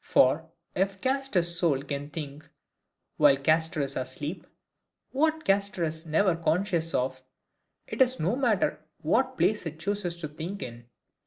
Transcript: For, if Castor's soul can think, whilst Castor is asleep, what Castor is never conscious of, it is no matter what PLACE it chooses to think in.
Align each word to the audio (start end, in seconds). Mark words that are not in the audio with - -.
For, 0.00 0.48
if 0.74 1.02
Castor's 1.02 1.54
soul 1.58 1.82
can 1.82 2.08
think, 2.08 2.48
whilst 3.18 3.44
Castor 3.44 3.82
is 3.82 3.94
asleep, 3.94 4.46
what 5.10 5.44
Castor 5.44 5.84
is 5.84 6.06
never 6.06 6.34
conscious 6.34 6.94
of, 6.94 7.20
it 7.86 8.00
is 8.00 8.18
no 8.18 8.34
matter 8.34 8.82
what 9.02 9.36
PLACE 9.36 9.66
it 9.66 9.78
chooses 9.78 10.16
to 10.16 10.28
think 10.28 10.62
in. 10.62 10.86